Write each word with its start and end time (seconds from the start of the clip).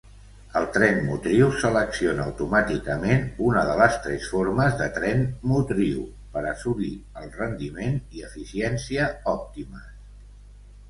El 0.59 0.63
tren 0.75 0.95
motriu 1.07 1.49
selecciona 1.63 2.23
automàticament 2.29 3.27
una 3.49 3.65
de 3.67 3.75
les 3.81 3.97
tres 4.05 4.29
formes 4.37 4.77
de 4.81 4.87
tren 4.97 5.21
motriu 5.53 6.05
per 6.37 6.43
assolir 6.55 6.93
el 7.25 7.29
rendiment 7.43 7.99
i 8.21 8.27
eficiència 8.31 9.09
òptimes. 9.35 9.93